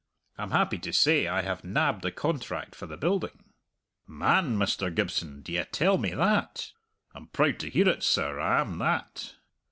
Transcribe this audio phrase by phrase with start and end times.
[0.35, 3.51] I'm happy to say I have nabbed the contract for the building."
[4.07, 4.91] "Man, Mr.
[4.91, 6.71] Gibson, d'ye tell me that!
[7.13, 9.35] I'm proud to hear it, sir; I am that!"